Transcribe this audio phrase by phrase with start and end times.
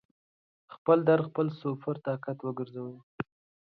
[0.73, 2.95] خپل درد خپل سُوپر طاقت وګرځوئ